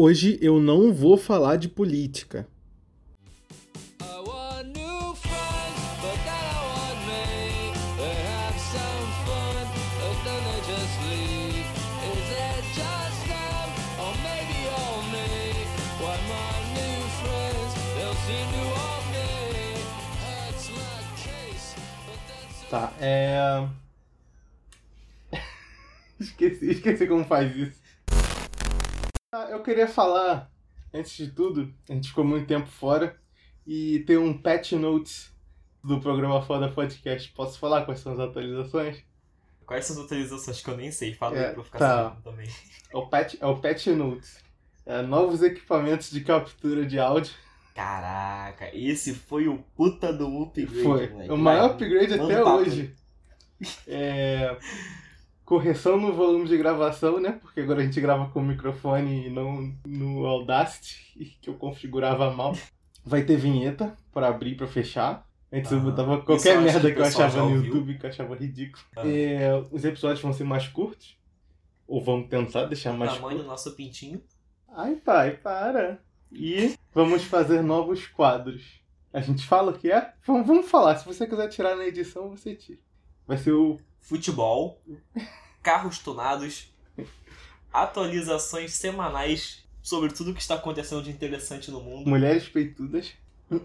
[0.00, 2.46] Hoje eu não vou falar de política.
[22.70, 23.66] Tá, é.
[26.20, 27.87] esqueci, esqueci como faz isso.
[29.38, 30.50] Ah, eu queria falar,
[30.92, 33.16] antes de tudo, a gente ficou muito tempo fora
[33.64, 35.32] e tem um patch notes
[35.84, 37.30] do programa Foda Podcast.
[37.36, 38.98] Posso falar quais são as atualizações?
[39.64, 41.14] Quais são as atualizações que eu nem sei?
[41.14, 42.02] Fala É, aí pra eu ficar tá.
[42.10, 42.48] sabendo também.
[42.92, 44.42] É o patch, é o patch notes.
[44.84, 47.32] É, novos equipamentos de captura de áudio.
[47.76, 51.08] Caraca, esse foi o puta do upgrade, Foi.
[51.10, 51.30] moleque.
[51.30, 52.56] O maior upgrade manda até papo.
[52.56, 52.92] hoje.
[53.86, 54.58] É,
[55.48, 57.38] Correção no volume de gravação, né?
[57.40, 62.30] Porque agora a gente grava com o microfone e não no Audacity, que eu configurava
[62.30, 62.54] mal.
[63.02, 65.26] Vai ter vinheta pra abrir e pra fechar.
[65.50, 65.86] Antes eu Aham.
[65.86, 67.64] botava qualquer eu merda que que eu achava no.
[67.64, 68.84] YouTube, que eu achava ridículo.
[68.94, 69.08] Ah.
[69.08, 71.18] É, os episódios vão ser mais curtos.
[71.86, 74.22] Ou vamos tentar deixar O mais tamanho do nosso pintinho.
[74.68, 75.98] Ai, pai, para.
[76.30, 78.82] E vamos fazer novos quadros.
[79.14, 80.12] A gente fala o que é?
[80.26, 80.96] Vamos, vamos falar.
[80.96, 82.80] Se você quiser tirar na edição, você tira.
[83.26, 83.80] Vai ser o.
[84.00, 84.82] Futebol.
[85.62, 86.72] Carros tunados.
[87.72, 92.08] Atualizações semanais sobre tudo que está acontecendo de interessante no mundo.
[92.08, 93.12] Mulheres Peitudas.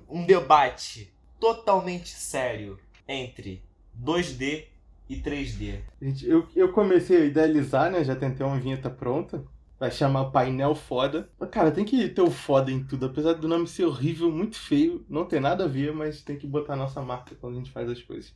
[0.09, 3.61] Um debate totalmente sério entre
[4.01, 4.65] 2D
[5.09, 5.81] e 3D.
[6.01, 8.03] Gente, eu, eu comecei a idealizar, né?
[8.03, 9.43] Já tentei uma vinheta pronta.
[9.79, 11.29] Vai chamar Painel Foda.
[11.37, 13.05] Mas, Cara, tem que ter o foda em tudo.
[13.07, 15.05] Apesar do nome ser horrível, muito feio.
[15.09, 17.71] Não tem nada a ver, mas tem que botar a nossa marca quando a gente
[17.71, 18.33] faz as coisas.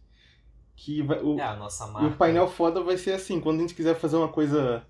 [0.77, 2.07] Que vai, o, É a nossa E marca.
[2.07, 4.85] o painel foda vai ser assim, quando a gente quiser fazer uma coisa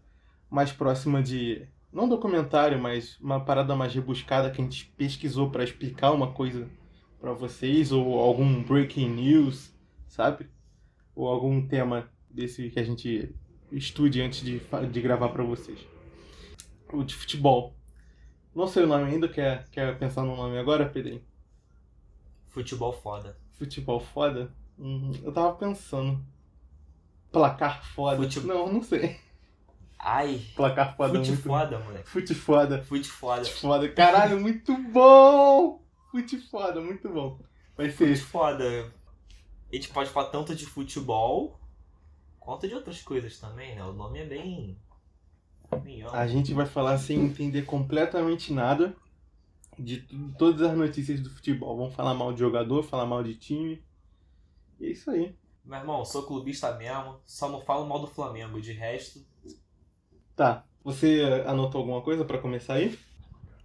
[0.49, 1.66] mais próxima de.
[1.91, 6.69] Não documentário, mas uma parada mais rebuscada que a gente pesquisou pra explicar uma coisa
[7.21, 9.73] pra vocês, ou algum breaking news,
[10.09, 10.49] sabe?
[11.15, 13.33] Ou algum tema desse que a gente
[13.71, 14.61] estude antes de,
[14.92, 15.80] de gravar pra vocês.
[16.92, 17.73] O de futebol.
[18.54, 21.21] Não sei o nome ainda, quer, quer pensar no nome agora, Pedrinho?
[22.48, 23.37] Futebol foda.
[23.54, 24.52] Futebol foda?
[24.77, 26.23] Uhum, eu tava pensando.
[27.32, 28.17] Placar foda.
[28.17, 29.20] Fute- Não, não sei.
[29.99, 31.43] Ai, Placar foda fute muito.
[31.43, 32.08] foda, moleque.
[32.10, 32.83] Fute foda.
[32.83, 33.43] Fute foda.
[33.43, 33.89] Fute foda.
[33.89, 35.82] Caralho, muito bom!
[36.11, 37.39] Fute foda, muito bom.
[37.76, 38.93] Vai ser Fute foda.
[39.71, 41.60] A gente pode falar tanto de futebol
[42.39, 43.83] quanto de outras coisas também, né?
[43.83, 44.77] O nome é bem.
[45.83, 46.04] bem.
[46.14, 48.95] A gente vai falar sem entender completamente nada
[49.77, 49.98] de
[50.37, 51.76] todas as notícias do futebol.
[51.76, 53.83] Vamos falar mal de jogador, falar mal de time.
[54.80, 55.36] E é isso aí.
[55.65, 58.61] Meu irmão, sou clubista mesmo, só não falo mal do Flamengo.
[58.61, 59.20] De resto,
[60.36, 60.64] Tá.
[60.83, 62.98] Você anotou alguma coisa pra começar aí?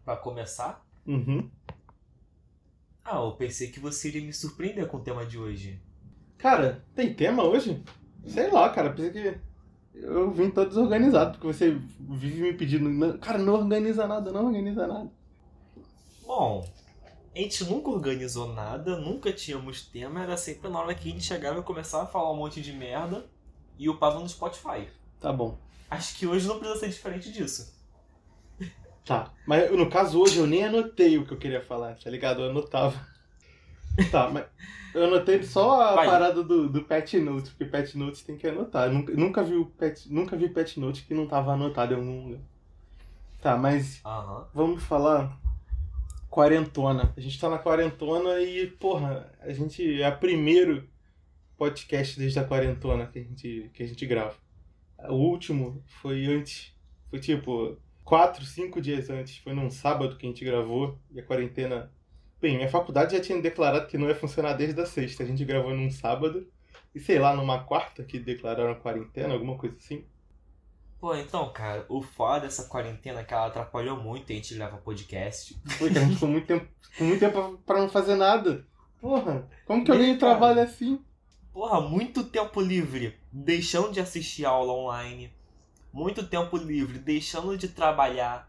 [0.04, 0.84] pra começar.
[1.06, 1.48] Uhum.
[3.04, 5.80] Ah, eu pensei que você iria me surpreender com o tema de hoje.
[6.38, 7.82] Cara, tem tema hoje?
[8.26, 8.90] Sei lá, cara.
[8.92, 9.38] Pensei que
[9.94, 11.70] eu vim todo desorganizado, porque você
[12.00, 12.88] vive me pedindo.
[12.88, 15.10] "Não, Cara, não organiza nada, não organiza nada.
[16.26, 16.64] Bom,
[17.34, 21.24] a gente nunca organizou nada, nunca tínhamos tema, era sempre na hora que a gente
[21.24, 23.26] chegava e começava a falar um monte de merda
[23.78, 24.88] e upava no Spotify.
[25.18, 25.56] Tá bom.
[25.90, 27.72] Acho que hoje não precisa ser diferente disso.
[29.04, 29.32] Tá.
[29.46, 32.42] Mas no caso hoje eu nem anotei o que eu queria falar, tá ligado?
[32.42, 33.12] Eu anotava.
[34.10, 34.46] Tá, mas
[34.94, 36.06] eu anotei só a Vai.
[36.06, 38.88] parada do, do Pet Notes, porque Pet Notes tem que anotar.
[38.88, 41.96] Eu nunca, nunca vi o Pet, nunca vi Pet Note que não tava anotado em
[41.96, 42.40] algum lugar.
[43.40, 44.00] Tá, mas
[44.54, 45.36] vamos falar
[46.32, 47.12] quarentona.
[47.14, 50.88] A gente tá na quarentona e, porra, a gente é o primeiro
[51.58, 54.34] podcast desde a quarentona que a gente, que a gente grava.
[55.10, 56.74] O último foi antes.
[57.10, 59.36] Foi tipo quatro, cinco dias antes.
[59.36, 61.92] Foi num sábado que a gente gravou e a quarentena.
[62.40, 65.22] Bem, minha faculdade já tinha declarado que não ia funcionar desde a sexta.
[65.22, 66.48] A gente gravou num sábado
[66.94, 70.06] e sei lá, numa quarta que declararam a quarentena, alguma coisa assim.
[71.02, 74.76] Pô, então, cara, o foda dessa quarentena é que ela atrapalhou muito a gente gravar
[74.76, 75.60] podcast.
[75.76, 78.64] Foi que a gente ficou muito tempo, com muito tempo pra não fazer nada.
[79.00, 80.30] Porra, como que alguém cara.
[80.30, 81.04] trabalha assim?
[81.52, 85.34] Porra, muito tempo livre deixando de assistir aula online.
[85.92, 88.48] Muito tempo livre deixando de trabalhar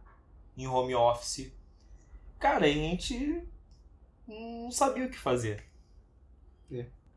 [0.56, 1.52] em home office.
[2.38, 3.48] Cara, a gente
[4.28, 5.64] não sabia o que fazer.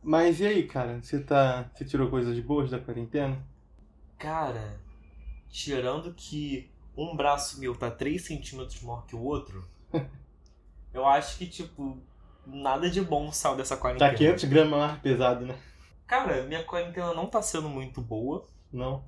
[0.03, 0.99] Mas e aí, cara?
[1.03, 1.71] Você tá.
[1.75, 3.37] Você tirou coisas boas da quarentena?
[4.17, 4.86] Cara,
[5.57, 9.67] tirando que um braço meu tá 3 centímetros maior que o outro,
[10.93, 11.99] eu acho que, tipo,
[12.47, 14.11] nada de bom saiu dessa quarentena.
[14.11, 15.57] Tá 500 gramas mais pesado, né?
[16.07, 18.47] Cara, minha quarentena não tá sendo muito boa.
[18.73, 19.03] Não.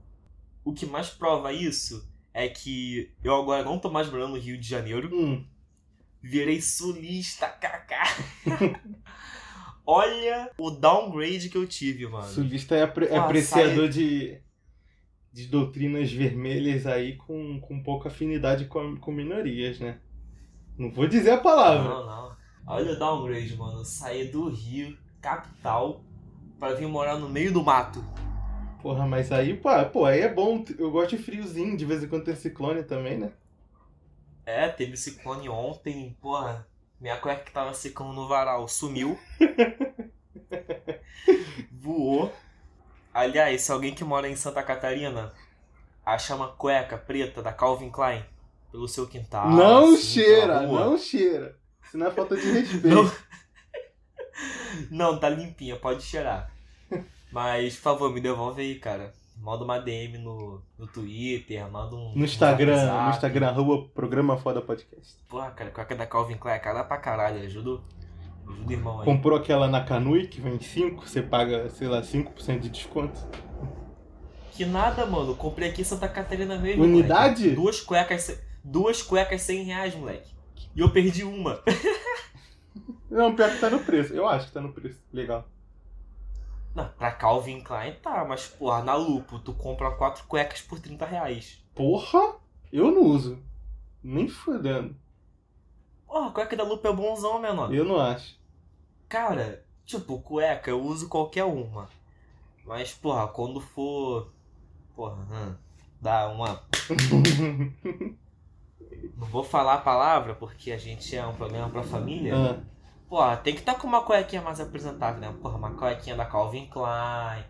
[0.64, 4.58] O que mais prova isso é que eu agora não tô mais morando no Rio
[4.58, 5.08] de Janeiro.
[5.14, 5.46] Hum,
[6.22, 8.02] Virei sulista, kaká.
[9.86, 12.26] Olha o downgrade que eu tive, mano.
[12.26, 14.38] sulista é, apre- é Pô, apreciador de,
[15.38, 20.00] de doutrinas vermelhas aí com, com pouca afinidade com, com minorias, né?
[20.76, 21.88] Não vou dizer a palavra.
[21.88, 22.36] Não, não.
[22.66, 23.84] Olha o downgrade, mano.
[23.84, 26.02] Sair do Rio, capital,
[26.58, 28.04] pra vir morar no meio do mato.
[28.82, 30.64] Porra, mas aí, pô, pô, aí é bom.
[30.76, 33.30] Eu gosto de friozinho, de vez em quando tem ciclone também, né?
[34.44, 36.66] É, teve ciclone ontem, porra.
[37.00, 39.16] Minha cueca que tava secando no varal sumiu.
[41.70, 42.32] Voou.
[43.18, 45.32] Aliás, se alguém que mora em Santa Catarina
[46.06, 48.24] acha uma cueca preta da Calvin Klein
[48.70, 49.50] pelo seu quintal.
[49.50, 51.56] não assim, cheira, não cheira.
[51.82, 52.86] Isso não é falta de respeito.
[52.86, 53.10] Não.
[54.88, 56.48] Não, tá limpinha, pode cheirar.
[57.32, 59.12] Mas, por favor, me devolve aí, cara.
[59.36, 62.14] Manda uma DM no, no Twitter, manda um.
[62.14, 65.16] No Instagram, um no Instagram, arroba programa foda podcast.
[65.28, 67.42] Porra, cara, cueca da Calvin Klein é cara pra caralho.
[67.42, 67.82] Ajuda,
[68.52, 69.04] ajuda o irmão aí.
[69.04, 73.18] Comprou aquela na Canui, que vem 5, você paga, sei lá, 5% de desconto.
[74.52, 75.34] Que nada, mano.
[75.34, 76.82] Comprei aqui em Santa Catarina mesmo.
[76.82, 77.42] Unidade?
[77.42, 77.56] moleque.
[77.56, 80.32] Duas cuecas, duas cuecas 100 reais, moleque.
[80.74, 81.62] E eu perdi uma.
[83.10, 84.12] Não, pior que tá no preço.
[84.12, 85.00] Eu acho que tá no preço.
[85.12, 85.48] Legal.
[86.74, 91.06] Não, pra Calvin Klein tá, mas porra, na Lupo, tu compra quatro cuecas por 30
[91.06, 91.64] reais.
[91.74, 92.36] Porra!
[92.72, 93.38] Eu não uso.
[94.02, 94.94] Nem fudendo.
[96.06, 97.74] Porra, a cueca da Lupo é bonzão, menor.
[97.74, 98.37] Eu não acho.
[99.08, 101.88] Cara, tipo, cueca, eu uso qualquer uma.
[102.64, 104.32] Mas, porra, quando for.
[104.94, 105.54] Porra, hum,
[106.00, 106.62] dá uma.
[109.16, 112.34] Não vou falar a palavra porque a gente é um programa pra família.
[112.36, 112.60] Ah,
[113.08, 115.34] Porra, tem que estar com uma cuequinha mais apresentável, né?
[115.40, 117.42] Porra, uma cuequinha da Calvin Klein,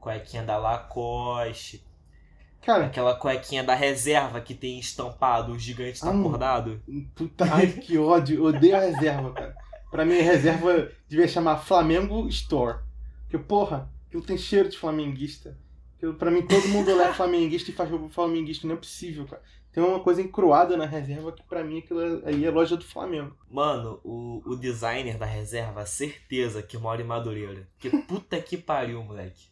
[0.00, 1.86] cuequinha da Lacoste,
[2.60, 6.82] cara, aquela cuequinha da reserva que tem estampado, o gigante tá acordado.
[7.14, 8.44] puta ai, que ódio.
[8.44, 9.63] Odeio a reserva, cara.
[9.94, 12.80] Pra mim, a reserva devia chamar Flamengo Store.
[13.22, 15.56] Porque, porra, aquilo tem cheiro de flamenguista.
[15.96, 18.66] Aquilo, pra mim, todo mundo lá é flamenguista e faz jogo flamenguista.
[18.66, 19.40] Não é possível, cara.
[19.70, 23.36] Tem uma coisa encruada na reserva que, pra mim, aquilo aí é loja do Flamengo.
[23.48, 27.68] Mano, o, o designer da reserva, certeza que mora em Madureira.
[27.78, 29.46] Que puta que pariu, moleque.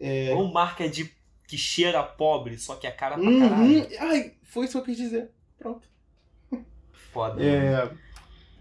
[0.00, 0.32] É.
[0.34, 1.12] Ou marca de
[1.46, 3.38] que cheira pobre, só que é cara pra Uhum.
[3.38, 3.86] caralho.
[4.00, 5.30] Ai, foi isso que eu quis dizer.
[5.58, 5.86] Pronto.
[7.12, 7.34] Foda.
[7.34, 8.05] mano.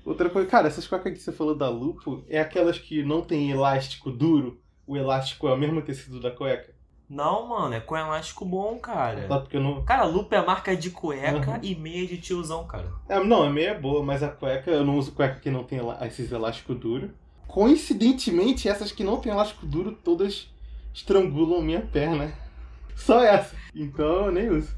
[0.05, 3.49] Outra coisa, cara, essas cuecas que você falou da Lupo é aquelas que não tem
[3.49, 4.61] elástico duro.
[4.85, 6.75] O elástico é o mesmo tecido da cueca.
[7.09, 9.27] Não, mano, é com elástico bom, cara.
[9.27, 9.39] Tá?
[9.39, 9.83] Porque eu não.
[9.83, 11.59] Cara, Lupo é marca de cueca Uhum.
[11.61, 12.91] e meia de tiozão, cara.
[13.09, 15.63] É, não, a meia é boa, mas a cueca, eu não uso cueca que não
[15.63, 17.09] tem esses elásticos duros.
[17.47, 20.51] Coincidentemente, essas que não tem elástico duro, todas
[20.93, 22.31] estrangulam minha perna.
[22.95, 23.55] Só essa.
[23.73, 24.75] Então eu nem uso.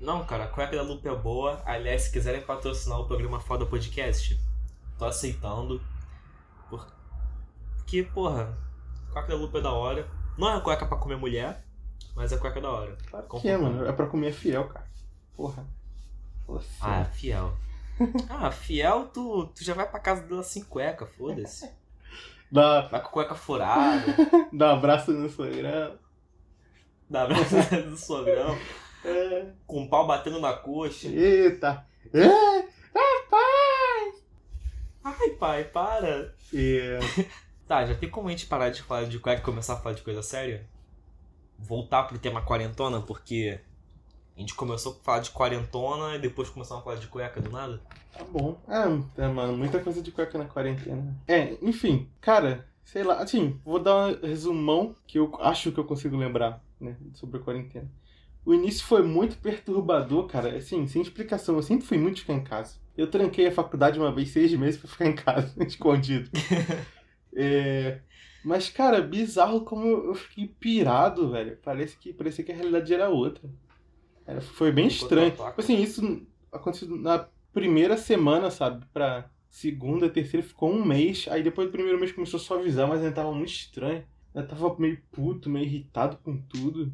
[0.00, 1.62] Não, cara, a cueca da Lupo é boa.
[1.66, 4.40] Aliás, se quiserem patrocinar o programa Foda Podcast,
[4.98, 5.80] tô aceitando.
[6.70, 6.86] Por-
[7.76, 8.56] Porque, porra,
[9.08, 10.08] a cueca da Lupo é da hora.
[10.38, 11.64] Não é a cueca pra comer mulher,
[12.14, 12.96] mas é a cueca da hora.
[13.10, 13.84] Claro que é, mano.
[13.86, 14.86] É pra comer fiel, cara.
[15.36, 15.66] Porra.
[16.46, 16.68] Você.
[16.80, 17.52] Ah, fiel.
[18.30, 21.70] Ah, fiel, tu, tu já vai pra casa dela sem cueca, foda-se.
[22.50, 24.02] Dá, Vai com cueca furada,
[24.50, 25.92] dá um abraço no Instagram.
[27.10, 27.54] dá abraço
[27.90, 28.56] do sogrão,
[29.04, 29.46] É.
[29.66, 31.08] com o pau batendo na coxa.
[31.08, 31.86] Eita.
[32.12, 32.60] É.
[35.02, 36.34] Ai, pai, para.
[36.54, 36.98] É.
[37.66, 39.94] Tá, já tem como a gente parar de falar de cueca e começar a falar
[39.94, 40.66] de coisa séria?
[41.56, 43.60] Voltar pro tema quarentona, porque
[44.36, 47.48] a gente começou a falar de quarentona e depois começamos a falar de cueca do
[47.48, 47.80] nada.
[48.12, 48.60] Tá bom.
[48.66, 51.16] É, é, mano, muita coisa de cueca na quarentena.
[51.28, 55.84] É, enfim, cara, sei lá, assim, vou dar um resumão que eu acho que eu
[55.84, 57.88] consigo lembrar, né, sobre a quarentena.
[58.44, 61.56] O início foi muito perturbador, cara, assim, sem explicação.
[61.56, 62.76] Eu sempre fui muito ficar em casa.
[62.96, 66.30] Eu tranquei a faculdade uma vez, seis meses, pra ficar em casa, escondido.
[67.32, 68.00] É,
[68.44, 71.56] mas, cara, bizarro como eu fiquei pirado, velho.
[71.62, 73.48] Parece que, parecia que a realidade era outra.
[74.26, 75.30] Era, foi bem estranho.
[75.30, 78.84] Tipo Assim, isso aconteceu na primeira semana, sabe?
[78.92, 81.26] Pra segunda, terceira, ficou um mês.
[81.30, 84.04] Aí depois do primeiro mês começou a suavizar, mas ainda tava muito estranho.
[84.34, 86.92] Eu tava meio puto, meio irritado com tudo.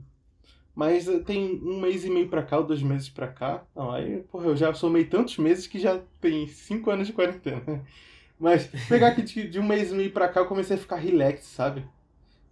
[0.77, 3.65] Mas eh, tem um mês e meio pra cá, ou dois meses pra cá.
[3.75, 7.83] Não, aí, porra, eu já somei tantos meses que já tem cinco anos de quarentena.
[8.39, 10.97] Mas pegar aqui de, de um mês e meio pra cá, eu comecei a ficar
[10.97, 11.89] relax, sabe?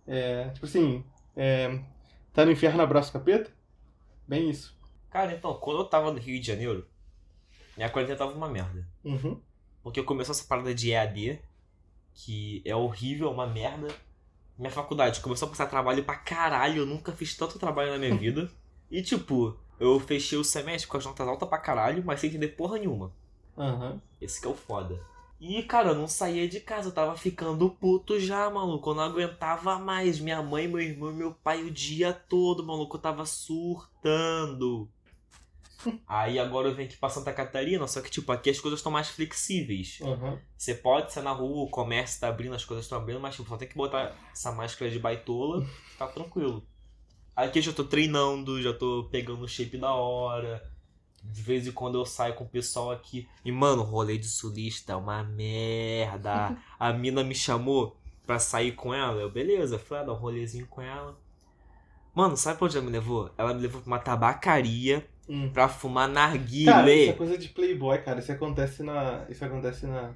[0.06, 1.04] É, tipo assim,
[1.36, 1.78] é,
[2.32, 3.52] tá no inferno, abraço capeta?
[4.26, 4.74] Bem isso.
[5.10, 6.88] Cara, então, quando eu tava no Rio de Janeiro,
[7.76, 8.88] minha quarentena tava uma merda.
[9.04, 9.38] Uhum.
[9.82, 11.40] Porque começou essa parada de EAD,
[12.14, 13.88] que é horrível, é uma merda.
[14.58, 18.14] Minha faculdade começou a passar trabalho pra caralho, eu nunca fiz tanto trabalho na minha
[18.18, 18.50] vida.
[18.90, 22.48] E tipo, Eu fechei o semestre com as notas altas pra caralho, mas sem entender
[22.48, 23.12] porra nenhuma.
[23.58, 24.00] Aham.
[24.20, 25.00] Esse que é o foda.
[25.40, 28.90] E, cara, eu não saía de casa, eu tava ficando puto já, maluco.
[28.90, 30.18] Eu não aguentava mais.
[30.20, 32.96] Minha mãe, meu irmão e meu pai o dia todo, maluco.
[32.96, 34.88] Eu tava surtando.
[36.06, 38.92] Aí agora eu venho aqui pra Santa Catarina, só que, tipo, aqui as coisas estão
[38.92, 39.98] mais flexíveis.
[40.02, 40.38] Aham.
[40.56, 43.48] Você pode sair na rua, o comércio tá abrindo, as coisas estão abrindo, mas, tipo,
[43.48, 45.66] só tem que botar essa máscara de baitola,
[45.98, 46.66] tá tranquilo.
[47.36, 50.62] Aqui eu já tô treinando, já tô pegando o shape da hora.
[51.22, 53.26] De vez em quando eu saio com o pessoal aqui.
[53.44, 56.56] E, mano, o rolê de sulista é uma merda.
[56.78, 59.20] A mina me chamou pra sair com ela.
[59.20, 61.18] Eu, beleza, fui lá dar um rolezinho com ela.
[62.14, 63.30] Mano, sabe pra onde ela me levou?
[63.36, 65.50] Ela me levou pra uma tabacaria Hum.
[65.52, 66.72] pra fumar narguilé.
[66.72, 68.20] Cara, isso é coisa de playboy, cara.
[68.20, 69.24] Isso acontece na.
[69.28, 70.12] Isso acontece na.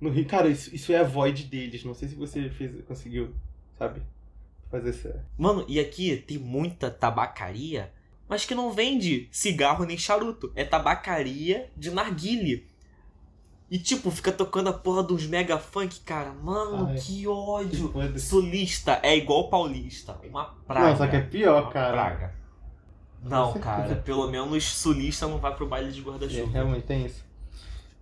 [0.00, 0.26] No Rio.
[0.26, 1.84] Cara, isso, isso é a void deles.
[1.84, 3.34] Não sei se você fez, conseguiu,
[3.78, 4.02] sabe?
[4.70, 5.24] Fazer essa.
[5.36, 7.92] Mano, e aqui tem muita tabacaria,
[8.28, 10.52] mas que não vende cigarro nem charuto.
[10.54, 12.68] É tabacaria de narguile.
[13.70, 16.32] E tipo, fica tocando a porra dos mega funk, cara.
[16.32, 16.98] Mano, Ai.
[16.98, 17.92] que ódio.
[17.92, 18.26] Foda-se.
[18.26, 20.18] Sulista é igual paulista.
[20.28, 20.88] Uma praga.
[20.88, 21.92] Não, só que é pior, cara.
[21.92, 22.39] praga.
[23.22, 26.50] Não, cara, pelo menos sulista não vai pro baile de É, guarda-chuva.
[26.52, 27.24] realmente tem isso.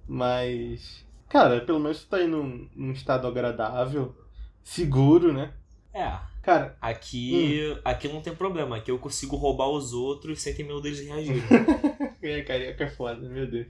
[0.07, 1.05] Mas.
[1.29, 4.15] Cara, pelo menos tu tá aí num, num estado agradável,
[4.63, 5.53] seguro, né?
[5.93, 7.81] É, Cara, aqui, Hum.
[7.85, 8.77] aqui não tem problema.
[8.77, 11.43] Aqui eu consigo roubar os outros sem ter medo deles reagirem.
[12.23, 13.67] é carioca é foda, meu Deus.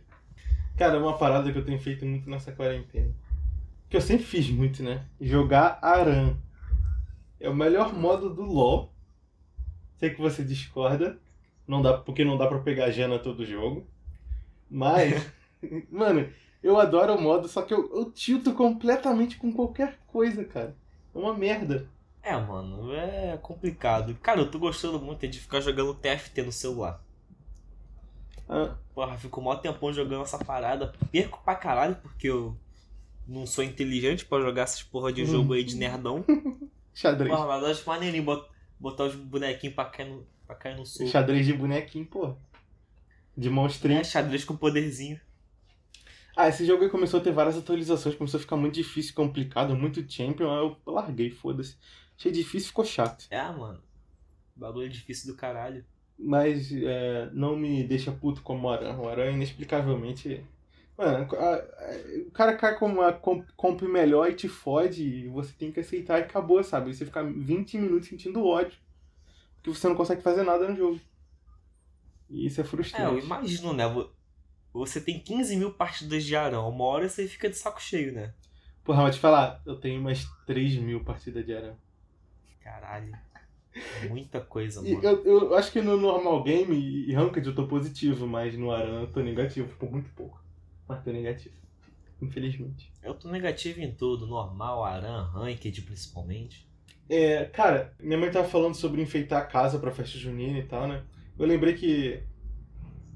[0.76, 3.12] Cara, uma parada que eu tenho feito muito nessa quarentena.
[3.90, 5.04] Que eu sempre fiz muito, né?
[5.20, 6.36] Jogar Aran.
[7.40, 8.92] É o melhor modo do LoL.
[9.96, 11.18] Sei que você discorda.
[11.68, 13.86] Não dá, porque não dá pra pegar Jana todo jogo.
[14.70, 15.30] Mas,
[15.90, 16.28] mano,
[16.62, 20.74] eu adoro o modo, só que eu, eu tilto completamente com qualquer coisa, cara.
[21.14, 21.88] É uma merda.
[22.22, 24.14] É, mano, é complicado.
[24.22, 27.02] Cara, eu tô gostando muito de ficar jogando TFT no celular.
[28.48, 30.92] Ah, Porra, fico mó tempão jogando essa parada.
[31.12, 32.56] Perco pra caralho porque eu
[33.26, 36.24] não sou inteligente pra jogar essas porra de jogo aí de nerdão.
[36.94, 37.30] xadrez.
[37.30, 38.48] Porra, mas eu acho maneirinho bot-
[38.80, 41.06] botar os bonequinhos pra cair no, pra cair no sul.
[41.06, 42.34] Xadrez de bonequinho, pô.
[43.36, 44.00] De monstrinho.
[44.00, 45.20] É, xadrez com poderzinho.
[46.36, 49.76] Ah, esse jogo aí começou a ter várias atualizações, começou a ficar muito difícil, complicado,
[49.76, 51.76] muito champion, aí eu larguei, foda-se.
[52.16, 53.26] Achei difícil, ficou chato.
[53.30, 53.80] É, mano.
[54.56, 55.84] Bagulho é difícil do caralho.
[56.18, 58.96] Mas é, não me deixa puto como o Aran.
[58.98, 60.44] O Aran inexplicavelmente.
[60.96, 65.28] Mano, a- a- o cara cai com uma comp, comp melhor e te fode, e
[65.28, 66.92] você tem que aceitar e acabou, sabe?
[66.92, 68.76] Você fica 20 minutos sentindo ódio.
[69.68, 71.00] Porque você não consegue fazer nada no jogo.
[72.30, 73.04] E isso é É, frustrante.
[73.12, 73.86] eu imagino, né?
[73.86, 74.10] Vo-
[74.72, 76.68] Você tem 15 mil partidas de Arão.
[76.68, 78.34] Uma hora você fica de saco cheio, né?
[78.84, 81.74] Porra, mas te falar, eu tenho umas 3 mil partidas de Aran.
[82.62, 83.16] Caralho.
[84.08, 85.02] Muita coisa, mano.
[85.02, 89.02] Eu, eu acho que no normal game e ranked eu tô positivo, mas no Aran
[89.02, 90.42] eu tô negativo, por muito pouco.
[90.86, 91.54] Mas tô negativo.
[92.20, 92.92] Infelizmente.
[93.02, 96.67] Eu tô negativo em tudo, normal, Aran, Ranked principalmente.
[97.08, 100.86] É, cara, minha mãe tava falando sobre enfeitar a casa pra festa junina e tal,
[100.86, 101.02] né?
[101.38, 102.22] Eu lembrei que.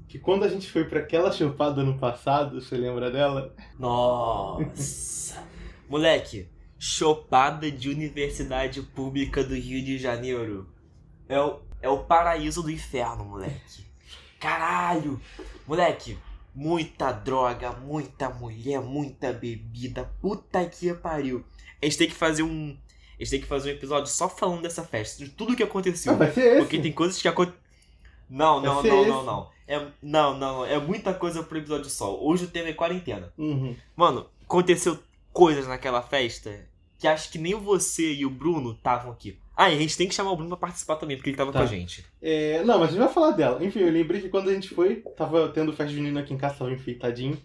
[0.07, 3.55] Que quando a gente foi pra aquela chupada ano passado, você lembra dela?
[3.79, 5.43] Nossa!
[5.89, 6.47] Moleque,
[6.77, 10.69] chopada de universidade pública do Rio de Janeiro.
[11.27, 13.85] É o, é o paraíso do inferno, moleque.
[14.39, 15.19] Caralho!
[15.65, 16.17] Moleque,
[16.53, 20.11] muita droga, muita mulher, muita bebida.
[20.21, 21.43] Puta que pariu.
[21.81, 22.77] A gente tem que fazer um.
[23.23, 26.11] A gente tem que fazer um episódio só falando dessa festa, de tudo que aconteceu.
[26.11, 26.59] Ah, vai ser esse.
[26.59, 27.57] Porque tem coisas que acontecem.
[28.29, 29.25] Não, não, não, não, esse.
[29.25, 29.49] não.
[29.65, 32.19] É, não, não, é muita coisa pro episódio só.
[32.21, 33.31] Hoje o tema é quarentena.
[33.37, 33.75] Uhum.
[33.95, 34.99] Mano, aconteceu
[35.31, 36.67] coisas naquela festa
[36.99, 39.39] que acho que nem você e o Bruno estavam aqui.
[39.55, 41.51] Ah, e a gente tem que chamar o Bruno pra participar também, porque ele tava
[41.53, 41.59] Tá.
[41.59, 42.03] com a gente.
[42.21, 43.63] É, não, mas a gente vai falar dela.
[43.63, 46.55] Enfim, eu lembrei que quando a gente foi, tava tendo festa junina aqui em casa,
[46.55, 47.37] tava enfeitadinho.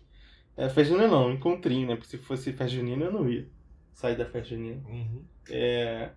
[0.57, 1.95] É, festa junina não, encontrinho, né?
[1.95, 3.47] Porque se fosse festa junina eu não ia
[3.93, 4.81] sair da festa junina.
[4.89, 5.23] Uhum.
[5.50, 6.11] É.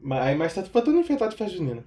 [0.00, 1.84] Mas, aí, mas tá tipo, todo enfeitado de festa junina.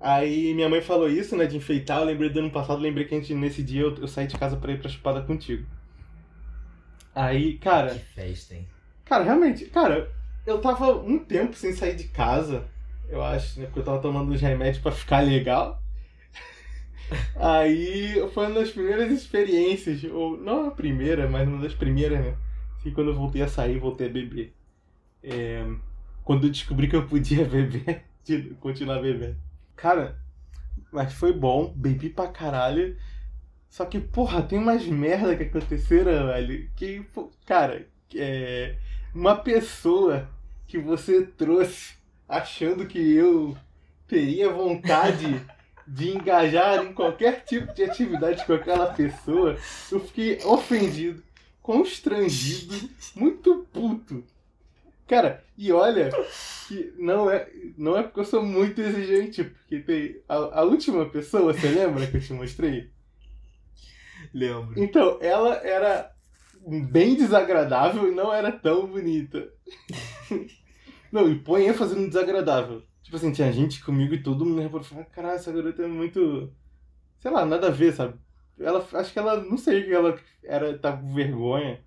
[0.00, 2.00] Aí minha mãe falou isso, né, de enfeitar.
[2.00, 4.36] Eu lembrei do ano passado, lembrei que a gente, nesse dia, eu, eu saí de
[4.38, 5.66] casa pra ir pra chupada contigo.
[7.14, 8.68] Aí, cara, Que festa, hein?
[9.04, 10.10] cara, realmente, cara,
[10.46, 12.68] eu tava um tempo sem sair de casa,
[13.08, 15.82] eu acho, né, porque eu tava tomando os remédios pra ficar legal.
[17.36, 22.36] Aí foi uma das primeiras experiências, ou não a primeira, mas uma das primeiras, né?
[22.78, 24.54] Assim, quando eu voltei a sair, voltei a beber.
[25.22, 25.64] É,
[26.30, 28.04] quando eu descobri que eu podia beber,
[28.60, 29.36] continuar bebendo.
[29.74, 30.16] Cara,
[30.92, 32.96] mas foi bom, bebi pra caralho.
[33.68, 36.70] Só que, porra, tem umas merda que aconteceram, velho.
[36.76, 37.04] Que,
[37.44, 37.84] cara,
[38.14, 38.76] é,
[39.12, 40.28] uma pessoa
[40.68, 41.94] que você trouxe
[42.28, 43.56] achando que eu
[44.06, 45.44] teria vontade
[45.84, 49.58] de engajar em qualquer tipo de atividade com aquela pessoa,
[49.90, 51.24] eu fiquei ofendido,
[51.60, 54.22] constrangido, muito puto.
[55.10, 56.08] Cara, e olha
[56.68, 61.04] que não é, não é porque eu sou muito exigente, porque tem a, a última
[61.04, 62.92] pessoa, você lembra que eu te mostrei?
[64.32, 64.80] Lembro.
[64.80, 66.12] Então, ela era
[66.64, 69.52] bem desagradável e não era tão bonita.
[71.10, 72.84] não, e põe ênfase no desagradável.
[73.02, 76.52] Tipo assim, tinha gente comigo e todo mundo reparou, falava, caralho, essa garota é muito.
[77.18, 78.14] Sei lá, nada a ver, sabe?
[78.60, 81.80] Ela, acho que ela, não sei que ela era, tá com vergonha,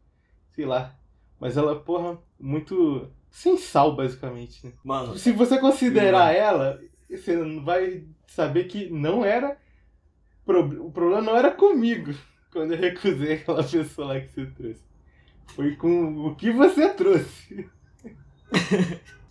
[0.52, 0.94] sei lá.
[1.40, 4.74] Mas ela, porra, muito sem sal, basicamente, né?
[4.84, 9.58] Mano, Se você considerar ela, você vai saber que não era.
[10.46, 12.14] O problema não era comigo
[12.52, 14.84] quando eu recusei aquela pessoa lá que você trouxe.
[15.48, 17.70] Foi com o que você trouxe.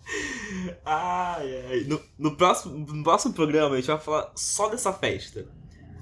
[0.84, 1.80] Ai, ai.
[1.84, 5.46] No, no próximo, no próximo programa a gente vai falar só dessa festa.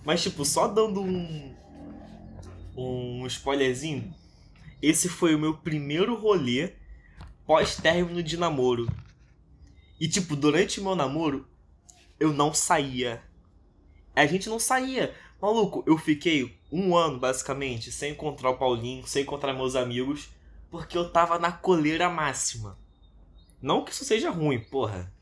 [0.05, 1.55] Mas, tipo, só dando um.
[2.77, 4.13] Um spoilerzinho.
[4.83, 6.73] Esse foi o meu primeiro rolê
[7.47, 8.89] pós-término de namoro.
[10.01, 11.47] E, tipo, durante o meu namoro,
[12.19, 13.23] eu não saía.
[14.15, 15.15] A gente não saía.
[15.41, 20.29] Maluco, eu fiquei um ano, basicamente, sem encontrar o Paulinho, sem encontrar meus amigos,
[20.71, 22.79] porque eu tava na coleira máxima.
[23.61, 25.13] Não que isso seja ruim, porra.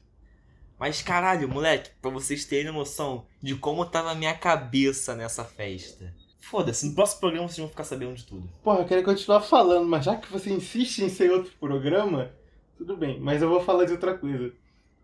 [0.79, 6.15] Mas caralho, moleque, pra vocês terem noção de como tava a minha cabeça nessa festa.
[6.41, 8.49] Foda-se, no próximo programa vocês vão ficar sabendo de tudo.
[8.63, 12.31] Porra, eu quero continuar falando, mas já que você insiste em ser outro programa,
[12.77, 13.19] tudo bem.
[13.21, 14.53] Mas eu vou falar de outra coisa.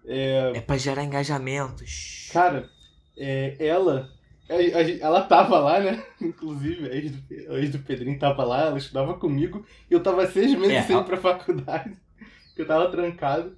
[0.07, 2.29] É, É pra gerar engajamentos.
[2.33, 2.69] Cara,
[3.17, 4.11] é, ela.
[4.49, 6.05] a- a- Ela tava lá, né?
[6.21, 9.65] Inclusive, a ex do, a ex do Pedrinho tava lá, ela estudava comigo.
[9.91, 11.97] E eu tava seis meses É, sem ir pra faculdade.
[12.49, 13.57] Porque eu tava trancado.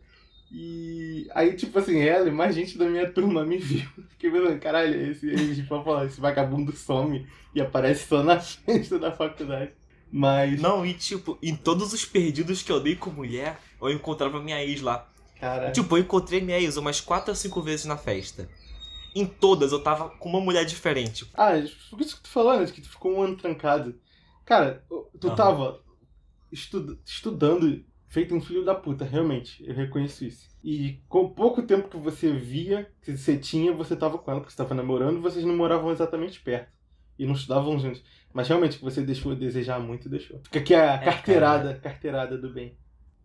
[0.50, 3.88] E aí, tipo assim, ela e mais gente da minha turma me viu.
[4.10, 9.10] Fiquei pensando, caralho, esse, esse, tipo, esse vagabundo some e aparece só na festa da
[9.12, 9.72] faculdade.
[10.10, 14.40] Mas, Não, e tipo, em todos os perdidos que eu dei com mulher, eu encontrava
[14.40, 15.09] minha ex lá.
[15.40, 15.72] cara.
[15.72, 18.48] Tipo, eu encontrei minha ex umas 4 ou 5 vezes na festa.
[19.16, 21.28] Em todas eu tava com uma mulher diferente.
[21.35, 21.52] Ah,
[21.90, 22.66] por isso que tu falou, né?
[22.66, 23.98] Que tu ficou um ano trancado.
[24.44, 24.85] Cara,
[25.20, 25.35] tu Aham.
[25.37, 25.80] tava
[26.52, 29.64] estu- estudando, feito um filho da puta, realmente.
[29.66, 30.47] Eu reconheço isso.
[30.62, 34.53] E com pouco tempo que você via, que você tinha, você tava com ela, porque
[34.53, 36.69] você tava namorando, vocês não moravam exatamente perto.
[37.19, 38.03] E não estudavam juntos.
[38.33, 40.38] Mas realmente você deixou a desejar muito, deixou.
[40.45, 42.77] Fica aqui a É, carteirada, carteirada do bem.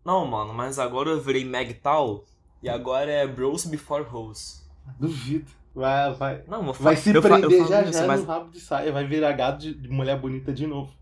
[0.04, 2.24] Não, mano, mas agora eu virei Magtal
[2.62, 4.68] e agora é Bros Before Hoes.
[4.98, 5.50] Duvido.
[5.74, 6.42] Vai, vai.
[6.48, 8.92] Não, fa- Vai se eu prender falo já isso, já mas no rabo de saia.
[8.92, 10.92] Vai virar gado de, de mulher bonita de novo.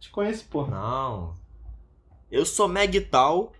[0.00, 0.70] Te conheço, porra.
[0.70, 1.34] Não.
[2.30, 3.52] Eu sou Magtal,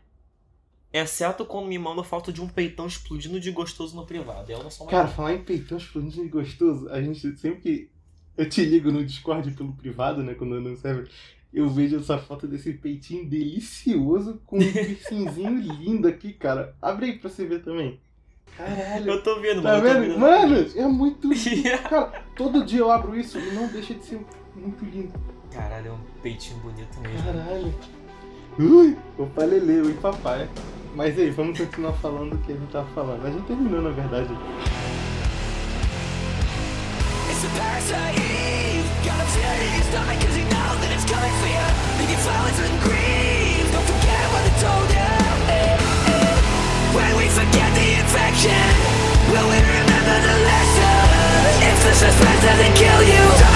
[0.93, 4.51] exceto quando me mandam foto de um peitão explodindo de gostoso no privado.
[4.51, 7.91] Eu não sou Cara, falar em peitão explodindo de gostoso, a gente sempre que
[8.37, 11.11] eu te ligo no Discord pelo privado, né, quando eu não serve,
[11.53, 16.77] eu vejo essa foto desse peitinho delicioso com um piercingzinho lindo aqui, cara.
[16.81, 17.99] Abre aí pra você ver também.
[18.57, 19.11] Caralho.
[19.13, 20.01] Eu tô vendo, Tá mano.
[20.01, 20.19] vendo?
[20.19, 21.79] Mano, é muito lindo.
[21.89, 24.21] Cara, todo dia eu abro isso e não deixa de ser
[24.55, 25.13] muito lindo.
[25.51, 27.25] Caralho, é um peitinho bonito mesmo.
[27.25, 27.75] Caralho.
[28.59, 30.49] Ui, opa, lele, ui, papai.
[30.97, 33.25] Mas aí, vamos continuar falando o que a gente tava falando.
[33.25, 34.35] A gente terminou, na verdade.
[37.31, 41.07] It's a parasite Eve Got a fear in your stomach cause you know that it's
[41.07, 41.67] coming for you
[42.03, 45.07] Making violence and grief Don't forget what they told you.
[46.99, 48.67] When we forget the infection
[49.31, 53.48] Will we remember the lesson If the suspense doesn't kill you